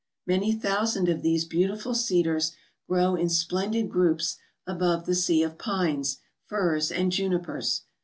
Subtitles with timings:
[0.25, 2.53] Many thousand of these beautiful cedars
[2.89, 7.83] grow in splendid groups above tlie sea of pines, firs, and junipers.